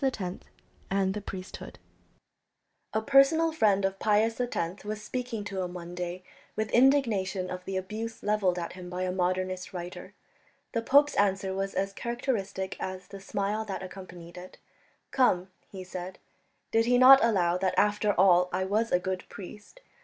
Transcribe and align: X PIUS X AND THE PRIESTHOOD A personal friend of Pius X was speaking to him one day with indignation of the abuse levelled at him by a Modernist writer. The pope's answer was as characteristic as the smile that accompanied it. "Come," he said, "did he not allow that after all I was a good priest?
X 0.03 0.17
PIUS 0.17 0.33
X 0.37 0.45
AND 0.89 1.13
THE 1.13 1.21
PRIESTHOOD 1.21 1.77
A 2.91 3.01
personal 3.03 3.51
friend 3.51 3.85
of 3.85 3.99
Pius 3.99 4.41
X 4.41 4.83
was 4.83 4.99
speaking 4.99 5.43
to 5.43 5.61
him 5.61 5.75
one 5.75 5.93
day 5.93 6.23
with 6.55 6.71
indignation 6.71 7.51
of 7.51 7.63
the 7.65 7.77
abuse 7.77 8.23
levelled 8.23 8.57
at 8.57 8.73
him 8.73 8.89
by 8.89 9.03
a 9.03 9.11
Modernist 9.11 9.73
writer. 9.73 10.15
The 10.71 10.81
pope's 10.81 11.13
answer 11.17 11.53
was 11.53 11.75
as 11.75 11.93
characteristic 11.93 12.77
as 12.79 13.09
the 13.09 13.19
smile 13.21 13.63
that 13.65 13.83
accompanied 13.83 14.37
it. 14.39 14.57
"Come," 15.11 15.49
he 15.71 15.83
said, 15.83 16.17
"did 16.71 16.85
he 16.87 16.97
not 16.97 17.23
allow 17.23 17.59
that 17.59 17.75
after 17.77 18.13
all 18.13 18.49
I 18.51 18.63
was 18.65 18.91
a 18.91 18.97
good 18.97 19.25
priest? 19.29 19.81